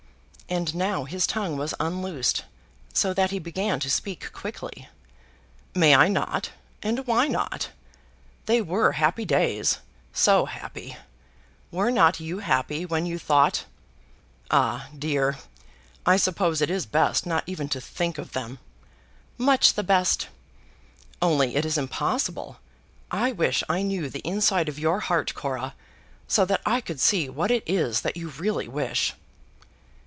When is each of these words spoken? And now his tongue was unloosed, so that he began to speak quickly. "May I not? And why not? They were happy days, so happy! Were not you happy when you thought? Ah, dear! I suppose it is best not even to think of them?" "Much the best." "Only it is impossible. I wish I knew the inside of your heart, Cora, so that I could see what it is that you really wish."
And 0.51 0.75
now 0.75 1.05
his 1.05 1.25
tongue 1.25 1.55
was 1.55 1.73
unloosed, 1.79 2.43
so 2.93 3.13
that 3.13 3.31
he 3.31 3.39
began 3.39 3.79
to 3.79 3.89
speak 3.89 4.33
quickly. 4.33 4.89
"May 5.73 5.95
I 5.95 6.09
not? 6.09 6.49
And 6.83 7.07
why 7.07 7.29
not? 7.29 7.69
They 8.47 8.61
were 8.61 8.91
happy 8.91 9.23
days, 9.23 9.79
so 10.11 10.43
happy! 10.47 10.97
Were 11.71 11.89
not 11.89 12.19
you 12.19 12.39
happy 12.39 12.85
when 12.85 13.05
you 13.05 13.17
thought? 13.17 13.63
Ah, 14.51 14.89
dear! 14.99 15.37
I 16.05 16.17
suppose 16.17 16.59
it 16.59 16.69
is 16.69 16.85
best 16.85 17.25
not 17.25 17.45
even 17.47 17.69
to 17.69 17.79
think 17.79 18.17
of 18.17 18.33
them?" 18.33 18.59
"Much 19.37 19.75
the 19.75 19.83
best." 19.83 20.27
"Only 21.21 21.55
it 21.55 21.63
is 21.63 21.77
impossible. 21.77 22.59
I 23.09 23.31
wish 23.31 23.63
I 23.69 23.83
knew 23.83 24.09
the 24.09 24.19
inside 24.27 24.67
of 24.67 24.77
your 24.77 24.99
heart, 24.99 25.33
Cora, 25.33 25.75
so 26.27 26.43
that 26.43 26.59
I 26.65 26.81
could 26.81 26.99
see 26.99 27.29
what 27.29 27.51
it 27.51 27.63
is 27.65 28.01
that 28.01 28.17
you 28.17 28.27
really 28.31 28.67
wish." 28.67 29.13